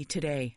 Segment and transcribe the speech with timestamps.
[0.00, 0.56] today.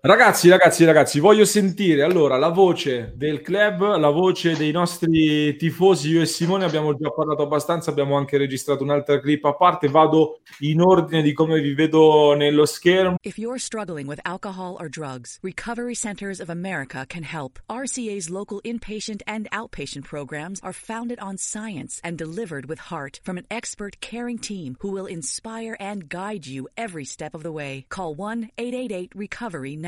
[0.00, 6.10] Ragazzi, ragazzi, ragazzi, voglio sentire allora la voce del club, la voce dei nostri tifosi.
[6.10, 9.88] Io e Simone abbiamo già parlato abbastanza, abbiamo anche registrato un'altra clip a parte.
[9.88, 13.16] Vado in ordine di come vi vedo nello schermo.
[13.22, 17.58] If you're struggling with alcohol or drugs, Recovery Centers of America can help.
[17.68, 23.36] RCA's local inpatient and outpatient programs are founded on science and delivered with heart from
[23.36, 27.84] an expert caring team who will inspire and guide you every step of the way.
[27.88, 29.87] Call 1 888 Recovery now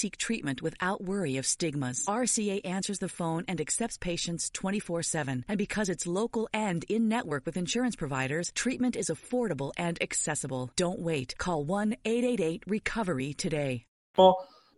[0.00, 2.04] seek treatment without worry of stigmas.
[2.06, 5.44] RCA answers the phone and accepts patients 24 7.
[5.46, 10.70] And because it's local and in network with insurance providers, treatment is affordable and accessible.
[10.76, 11.34] Don't wait.
[11.38, 13.84] Call 1 888 Recovery today.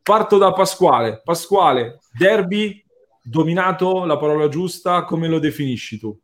[0.04, 1.20] Parto da Pasquale.
[1.24, 2.84] Pasquale, derby
[3.22, 6.18] dominato, la parola giusta, come lo definisci tu?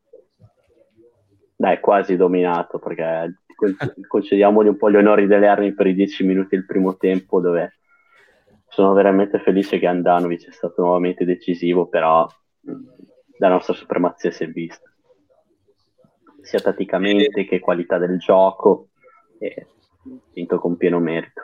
[1.57, 3.41] Dai, quasi dominato perché
[4.07, 7.78] concediamogli un po' gli onori delle armi per i dieci minuti del primo tempo dove
[8.79, 12.25] sono veramente felice che Andanovic sia stato nuovamente decisivo, però
[13.39, 14.89] la nostra supremazia si è vista,
[16.43, 18.91] sia tatticamente che qualità del gioco,
[19.41, 19.67] e
[20.33, 21.43] vinto con pieno merito.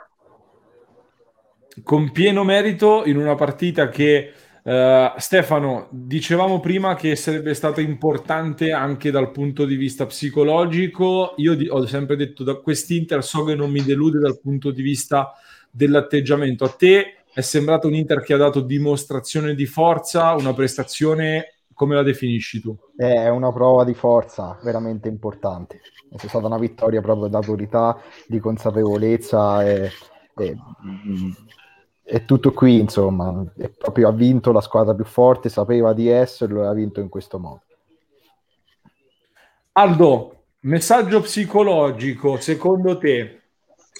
[1.83, 4.31] Con pieno merito in una partita che
[4.65, 11.35] Uh, Stefano, dicevamo prima che sarebbe stata importante anche dal punto di vista psicologico.
[11.37, 14.81] Io di- ho sempre detto da quest'Inter so che non mi delude dal punto di
[14.81, 15.33] vista
[15.69, 16.63] dell'atteggiamento.
[16.63, 21.93] A te è sembrato un Inter che ha dato dimostrazione di forza, una prestazione, come
[21.93, 22.73] la definisci tu?
[22.95, 25.81] È una prova di forza veramente importante.
[26.09, 29.91] È stata una vittoria proprio d'autorità, di consapevolezza e,
[30.37, 30.57] e
[32.01, 33.43] è tutto qui, insomma.
[33.57, 37.09] È proprio ha vinto la squadra più forte, sapeva di esserlo e ha vinto in
[37.09, 37.63] questo modo.
[39.73, 43.41] Aldo, messaggio psicologico, secondo te,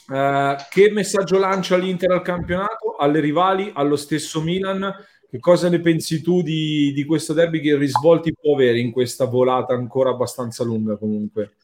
[0.08, 4.94] Uh, che messaggio lancia l'Inter al campionato, alle rivali, allo stesso Milan?
[5.30, 7.60] Che cosa ne pensi tu di, di questo derby?
[7.60, 11.56] Che risvolti può avere in questa volata ancora abbastanza lunga comunque?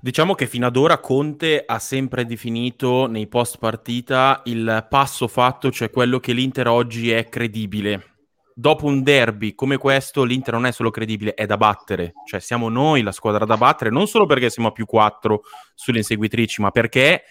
[0.00, 5.70] Diciamo che fino ad ora Conte ha sempre definito nei post partita il passo fatto,
[5.70, 8.16] cioè quello che l'Inter oggi è credibile.
[8.54, 12.14] Dopo un derby come questo, l'Inter non è solo credibile, è da battere.
[12.26, 15.42] Cioè siamo noi la squadra da battere, non solo perché siamo a più 4
[15.74, 17.22] sulle inseguitrici, ma perché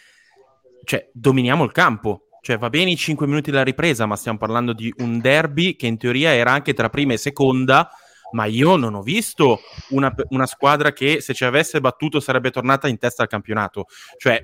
[0.86, 2.28] cioè, dominiamo il campo.
[2.42, 5.86] Cioè, va bene i 5 minuti della ripresa, ma stiamo parlando di un derby che
[5.86, 7.88] in teoria era anche tra prima e seconda,
[8.32, 9.60] ma io non ho visto
[9.90, 13.86] una, una squadra che se ci avesse battuto sarebbe tornata in testa al campionato.
[14.18, 14.44] Cioè,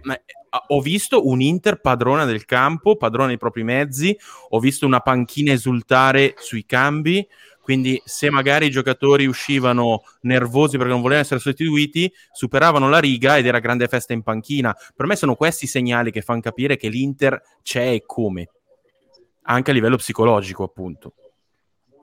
[0.68, 4.16] ho visto un Inter padrona del campo, padrona dei propri mezzi,
[4.50, 7.28] ho visto una panchina esultare sui cambi,
[7.68, 13.38] quindi se magari i giocatori uscivano nervosi perché non volevano essere sostituiti, superavano la riga
[13.38, 14.74] ed era grande festa in panchina.
[14.96, 18.48] Per me sono questi i segnali che fanno capire che l'Inter c'è e come,
[19.42, 21.14] anche a livello psicologico appunto.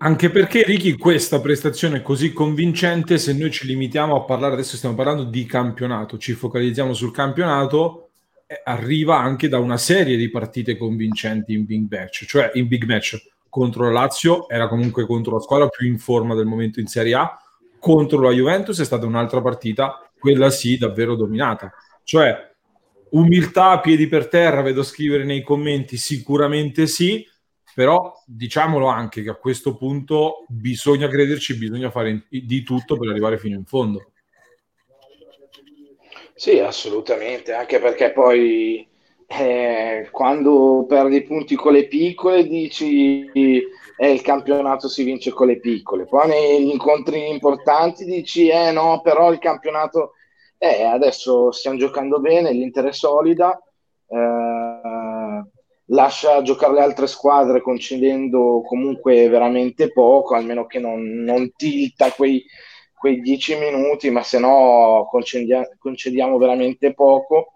[0.00, 4.94] Anche perché Ricky questa prestazione così convincente, se noi ci limitiamo a parlare, adesso stiamo
[4.94, 8.10] parlando di campionato, ci focalizziamo sul campionato,
[8.46, 12.84] eh, arriva anche da una serie di partite convincenti in big match, cioè in big
[12.84, 16.88] match contro la Lazio era comunque contro la squadra più in forma del momento in
[16.88, 17.38] Serie A,
[17.78, 21.72] contro la Juventus è stata un'altra partita, quella sì, davvero dominata.
[22.02, 22.52] Cioè,
[23.10, 27.24] umiltà piedi per terra, vedo scrivere nei commenti, sicuramente sì,
[27.76, 33.38] però diciamolo anche che a questo punto bisogna crederci, bisogna fare di tutto per arrivare
[33.38, 34.10] fino in fondo.
[36.34, 38.84] Sì, assolutamente, anche perché poi
[39.38, 45.58] eh, quando perdi punti con le piccole dici eh, il campionato si vince con le
[45.58, 50.12] piccole, poi negli incontri importanti dici eh no, però il campionato
[50.58, 53.60] eh, adesso stiamo giocando bene, l'Inter è solida,
[54.06, 55.44] eh,
[55.86, 62.44] lascia giocare le altre squadre concedendo comunque veramente poco, almeno che non, non tilta quei,
[62.96, 67.53] quei 10 minuti, ma se no concedia- concediamo veramente poco,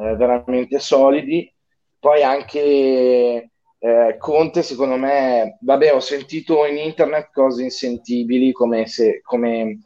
[0.00, 1.52] eh, veramente solidi.
[1.98, 9.20] Poi anche eh, Conte, secondo me, vabbè, ho sentito in internet cose insentibili come, se,
[9.22, 9.80] come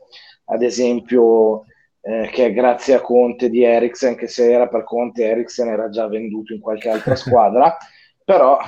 [0.47, 1.65] ad esempio
[2.01, 6.07] eh, che grazie a Conte di Eriksen, che se era per Conte Eriksen era già
[6.07, 7.77] venduto in qualche altra squadra,
[8.25, 8.59] però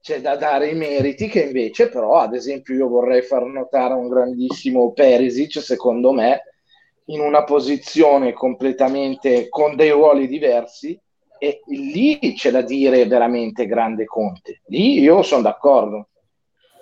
[0.00, 4.08] c'è da dare i meriti che invece però ad esempio io vorrei far notare un
[4.08, 6.42] grandissimo Perisic secondo me
[7.06, 10.98] in una posizione completamente con dei ruoli diversi
[11.38, 16.08] e lì c'è da dire veramente grande Conte lì io sono d'accordo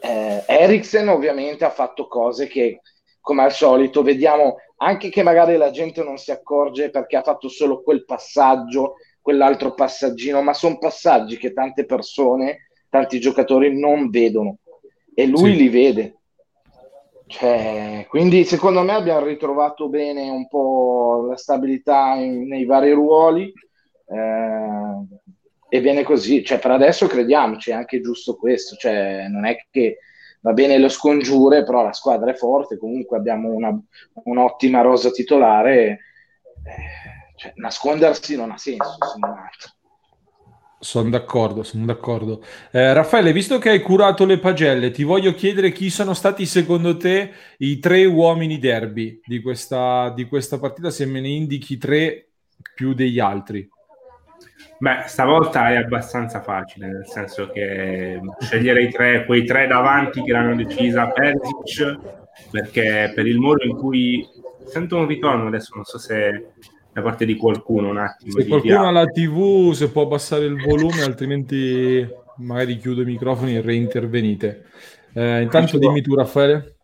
[0.01, 2.81] eh, Eriksen ovviamente ha fatto cose che
[3.21, 7.49] come al solito vediamo anche che magari la gente non si accorge perché ha fatto
[7.49, 14.59] solo quel passaggio, quell'altro passaggino, ma sono passaggi che tante persone, tanti giocatori non vedono
[15.15, 15.57] e lui sì.
[15.57, 16.17] li vede.
[17.27, 23.53] Cioè, quindi secondo me abbiamo ritrovato bene un po' la stabilità in, nei vari ruoli
[24.07, 25.07] eh,
[25.69, 29.99] e bene così, cioè per adesso crediamoci, è anche giusto questo, cioè non è che
[30.41, 33.77] va bene lo scongiure, però la squadra è forte, comunque abbiamo una,
[34.25, 35.99] un'ottima rosa titolare, eh,
[37.37, 38.99] cioè, nascondersi non ha senso.
[40.85, 42.45] Sono d'accordo, sono d'accordo.
[42.71, 46.99] Eh, Raffaele, visto che hai curato le pagelle, ti voglio chiedere chi sono stati secondo
[46.99, 52.27] te i tre uomini derby di questa, di questa partita, se me ne indichi tre
[52.75, 53.67] più degli altri.
[54.77, 60.33] Beh, stavolta è abbastanza facile, nel senso che scegliere i tre, quei tre davanti che
[60.33, 61.99] l'hanno decisa Persic,
[62.51, 64.23] perché per il modo in cui
[64.67, 66.53] sento un ritorno adesso, non so se
[66.95, 68.31] da parte di qualcuno un attimo.
[68.31, 73.57] Se qualcuno ha la TV, se può abbassare il volume, altrimenti magari chiudo i microfoni
[73.57, 74.67] e reintervenite.
[75.13, 76.77] Eh, intanto dimmi tu, Raffaele.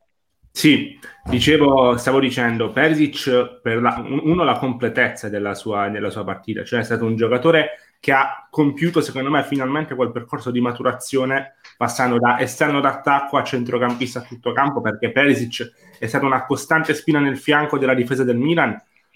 [0.50, 6.64] Sì, dicevo, stavo dicendo, Persic per la, uno la completezza della sua, della sua partita,
[6.64, 7.70] cioè è stato un giocatore
[8.00, 13.44] che ha compiuto secondo me finalmente quel percorso di maturazione passando da esterno d'attacco a
[13.44, 18.24] centrocampista a tutto campo perché Perisic è stata una costante spina nel fianco della difesa
[18.24, 18.74] del Milan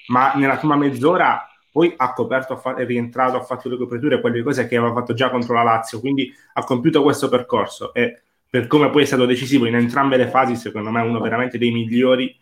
[0.08, 4.68] ma nella prima mezz'ora poi ha coperto, è rientrato, ha fatto le coperture, quelle cose
[4.68, 8.90] che aveva fatto già contro la Lazio, quindi ha compiuto questo percorso e per come
[8.90, 12.38] poi è stato decisivo in entrambe le fasi, secondo me uno veramente dei migliori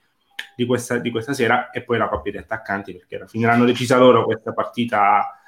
[0.55, 3.65] di questa, di questa sera e poi la coppia di attaccanti perché alla fine l'hanno
[3.65, 5.41] decisa loro questa partita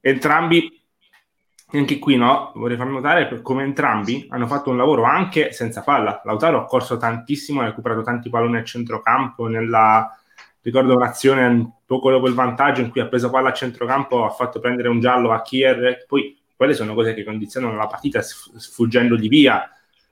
[0.00, 0.84] entrambi
[1.72, 6.20] anche qui no, vorrei far notare come entrambi hanno fatto un lavoro anche senza palla.
[6.24, 9.48] Lautaro ha corso tantissimo, ha recuperato tanti palloni al centrocampo.
[9.48, 10.16] Nella,
[10.66, 14.58] ricordo un'azione poco dopo il vantaggio in cui ha preso palla a centrocampo, ha fatto
[14.58, 16.04] prendere un giallo a Kier.
[16.08, 19.70] Poi quelle sono cose che condizionano la partita sfuggendogli via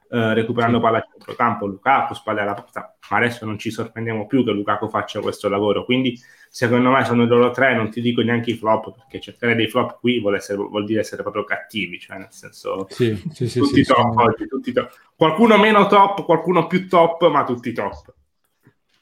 [0.09, 4.45] eh, recuperando palla a centrocampo, Lukaku spalle alla porta, ma adesso non ci sorprendiamo più
[4.45, 6.17] che Lukaku faccia questo lavoro, quindi
[6.49, 9.99] secondo me sono loro tre, non ti dico neanche i flop, perché cercare dei flop
[9.99, 13.83] qui vuol, essere, vuol dire essere proprio cattivi, cioè nel senso sì, sì, sì, tutti
[13.83, 14.93] top oggi, tutti top.
[15.17, 18.15] Qualcuno meno top, qualcuno più top, ma tutti top.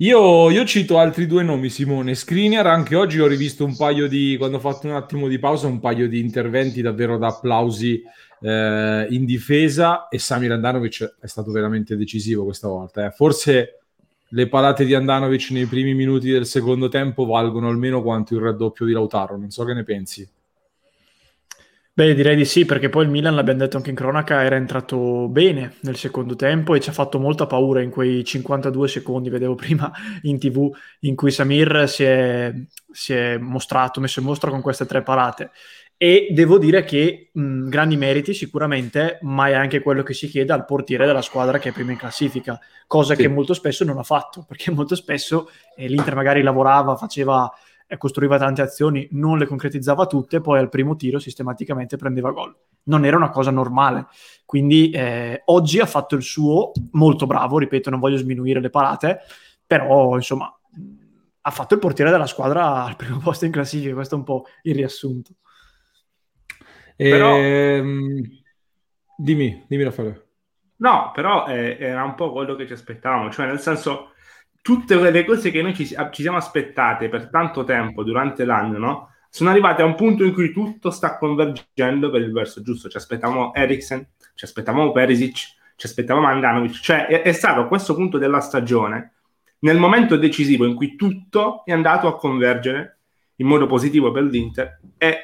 [0.02, 2.16] Io, io, cito altri due nomi, Simone.
[2.16, 5.68] Screener, anche oggi ho rivisto un paio di, quando ho fatto un attimo di pausa,
[5.68, 8.02] un paio di interventi davvero da applausi
[8.40, 13.06] eh, in difesa e Samir Andanovic è stato veramente decisivo questa volta.
[13.06, 13.11] Eh.
[13.12, 13.82] Forse
[14.26, 18.85] le parate di Andanovic nei primi minuti del secondo tempo valgono almeno quanto il raddoppio
[18.85, 20.28] di Lautaro, non so che ne pensi.
[21.94, 25.28] Beh, direi di sì, perché poi il Milan, l'abbiamo detto anche in cronaca, era entrato
[25.28, 29.54] bene nel secondo tempo e ci ha fatto molta paura in quei 52 secondi, vedevo
[29.54, 30.70] prima in tv,
[31.00, 32.50] in cui Samir si è,
[32.90, 35.50] si è mostrato, messo in mostra con queste tre parate
[36.02, 40.52] e devo dire che mh, grandi meriti sicuramente, ma è anche quello che si chiede
[40.52, 42.58] al portiere della squadra che è prima in classifica,
[42.88, 43.22] cosa sì.
[43.22, 47.49] che molto spesso non ha fatto, perché molto spesso eh, l'Inter magari lavorava, faceva,
[47.96, 52.56] costruiva tante azioni, non le concretizzava tutte, poi al primo tiro sistematicamente prendeva gol.
[52.84, 54.06] Non era una cosa normale,
[54.44, 59.20] quindi eh, oggi ha fatto il suo molto bravo, ripeto, non voglio sminuire le parate,
[59.66, 60.52] però insomma
[61.44, 64.44] ha fatto il portiere della squadra al primo posto in classifica, questo è un po'
[64.62, 65.32] il riassunto.
[66.96, 67.37] Però...
[67.37, 68.40] Ehm...
[69.16, 70.26] Dimmi, dimmi Raffaele.
[70.76, 74.12] No, però eh, era un po' quello che ci aspettavamo, cioè nel senso
[74.62, 79.11] tutte le cose che noi ci, ci siamo aspettate per tanto tempo durante l'anno, no?
[79.28, 82.88] Sono arrivate a un punto in cui tutto sta convergendo per il verso giusto.
[82.88, 85.37] Ci aspettavamo Eriksen, ci aspettavamo Perisic,
[85.76, 86.81] ci aspettavamo Andanovic.
[86.81, 89.14] Cioè è, è stato questo punto della stagione,
[89.61, 92.99] nel momento decisivo in cui tutto è andato a convergere
[93.37, 95.19] in modo positivo per l'Inter e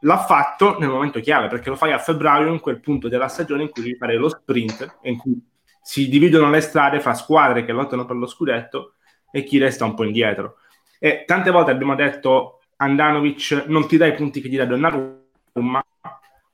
[0.00, 3.62] l'ha fatto nel momento chiave, perché lo fai a febbraio, in quel punto della stagione
[3.62, 5.40] in cui devi fare lo sprint, in cui
[5.86, 8.94] si dividono le strade fra squadre che lottano per lo scudetto
[9.30, 10.56] e chi resta un po' indietro.
[10.98, 15.86] E tante volte abbiamo detto Andanovic non ti dai i punti che ti dà Donnarumma,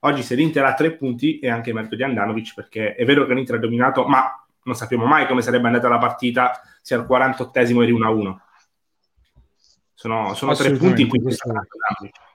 [0.00, 3.32] oggi se l'Inter ha tre punti è anche merito di Andanovic perché è vero che
[3.32, 4.22] l'Inter ha dominato, ma
[4.64, 8.36] non sappiamo mai come sarebbe andata la partita se al 48esimo eri 1-1.
[9.94, 12.31] Sono, sono tre punti in cui ti sta Andanovic.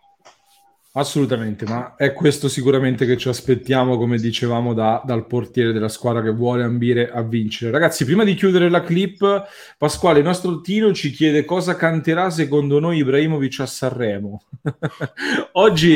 [0.98, 6.24] Assolutamente, ma è questo sicuramente che ci aspettiamo, come dicevamo, da, dal portiere della squadra
[6.24, 7.70] che vuole ambire a vincere.
[7.70, 9.46] Ragazzi, prima di chiudere la clip,
[9.77, 14.42] Pasquale, il nostro Tino ci chiede cosa canterà secondo noi Ibrahimovic a Sanremo.
[15.54, 15.96] Oggi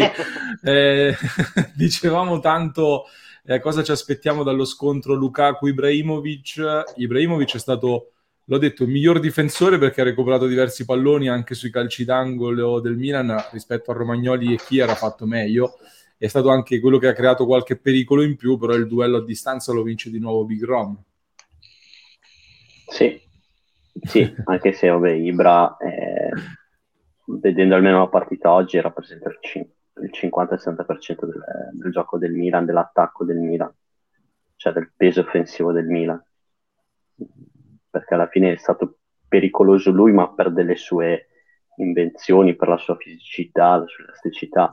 [0.61, 1.15] eh,
[1.73, 3.05] dicevamo tanto
[3.43, 6.93] eh, cosa ci aspettiamo dallo scontro Lukaku-Ibrahimovic.
[6.97, 8.11] Ibrahimovic è stato
[8.45, 13.35] l'ho detto, miglior difensore perché ha recuperato diversi palloni anche sui calci d'angolo del Milan
[13.51, 15.77] rispetto a Romagnoli e chi era fatto meglio.
[16.17, 19.23] È stato anche quello che ha creato qualche pericolo in più, però il duello a
[19.23, 21.01] distanza lo vince di nuovo Big Rom.
[22.87, 23.19] Sì,
[24.03, 26.29] sì anche se vabbè, Ibra, eh,
[27.25, 29.39] vedendo almeno la partita oggi, rappresenta il,
[30.03, 31.43] il 50-60% del,
[31.73, 33.73] del gioco del Milan, dell'attacco del Milan,
[34.57, 36.23] cioè del peso offensivo del Milan
[37.91, 41.27] perché alla fine è stato pericoloso lui, ma per delle sue
[41.75, 44.69] invenzioni, per la sua fisicità, la sua elasticità,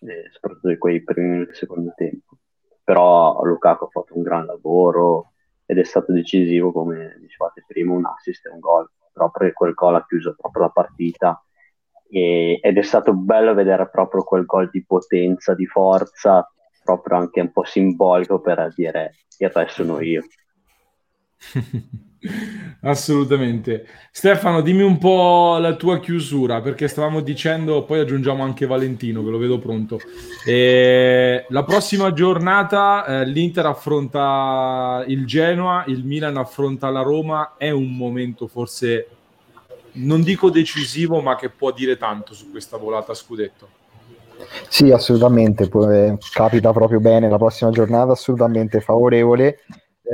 [0.00, 2.38] eh, soprattutto in quei primi del secondo tempo.
[2.82, 5.32] Però Lukaku ha fatto un gran lavoro
[5.66, 9.94] ed è stato decisivo, come dicevate prima, un assist e un gol, proprio quel gol
[9.94, 11.42] ha chiuso proprio la partita
[12.08, 16.46] e, ed è stato bello vedere proprio quel gol di potenza, di forza,
[16.82, 20.22] proprio anche un po' simbolico per dire il resto sono io.
[22.80, 23.86] Assolutamente.
[24.10, 29.30] Stefano, dimmi un po' la tua chiusura, perché stavamo dicendo, poi aggiungiamo anche Valentino, che
[29.30, 29.98] lo vedo pronto.
[30.44, 37.70] E la prossima giornata eh, l'Inter affronta il Genoa, il Milan affronta la Roma, è
[37.70, 39.08] un momento forse,
[39.92, 43.68] non dico decisivo, ma che può dire tanto su questa volata scudetto.
[44.68, 45.70] Sì, assolutamente,
[46.32, 49.60] capita proprio bene la prossima giornata, assolutamente favorevole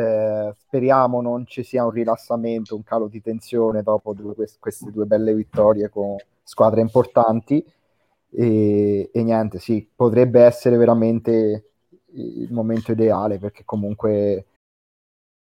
[0.00, 5.04] eh, speriamo non ci sia un rilassamento, un calo di tensione dopo due, queste due
[5.04, 7.64] belle vittorie con squadre importanti.
[8.32, 11.64] E, e niente, sì, potrebbe essere veramente
[12.12, 14.46] il momento ideale perché comunque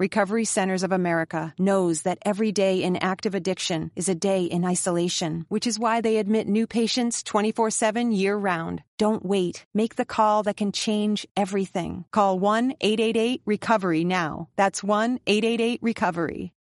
[0.00, 4.64] Recovery Centers of America knows that every day in active addiction is a day in
[4.64, 8.82] isolation, which is why they admit new patients 24 7 year round.
[8.96, 9.66] Don't wait.
[9.74, 12.06] Make the call that can change everything.
[12.12, 14.48] Call 1 888 Recovery now.
[14.56, 16.54] That's 1 888 Recovery.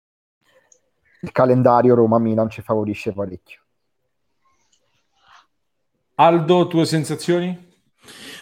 [1.21, 3.59] Il calendario Roma-Milan ci favorisce parecchio.
[6.15, 7.66] Aldo, tue sensazioni?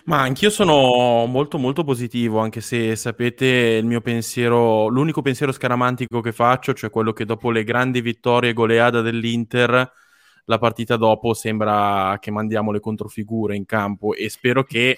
[0.05, 6.21] Ma anch'io sono molto molto positivo, anche se sapete il mio pensiero, l'unico pensiero scaramantico
[6.21, 9.91] che faccio, cioè quello che dopo le grandi vittorie goleada dell'Inter,
[10.45, 14.97] la partita dopo sembra che mandiamo le controfigure in campo e spero che